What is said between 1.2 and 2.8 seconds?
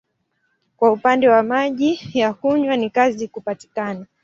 wa maji ya kunywa